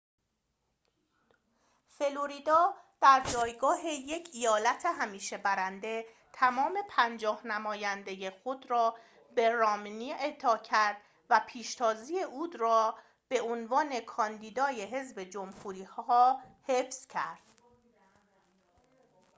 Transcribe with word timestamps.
فلوریدا 1.89 2.73
در 3.01 3.23
جایگاه 3.33 3.85
یک 3.85 4.29
ایالت 4.33 4.85
همیشه 4.85 5.37
برنده 5.37 6.05
تمام 6.33 6.77
پنجاه 6.89 7.47
نماینده 7.47 8.31
خود 8.31 8.71
را 8.71 8.95
به 9.35 9.49
رامنی 9.49 10.13
اعطا 10.13 10.57
کرد 10.57 10.97
و 11.29 11.41
پیشتازی 11.47 12.19
او 12.19 12.49
را 12.59 12.97
به 13.27 13.41
عنوان 13.41 13.99
کاندیدای 13.99 14.81
حزب 14.81 15.23
جمهوری‌خواه 15.23 16.43
حفظ 16.67 17.07
کرد 17.07 17.43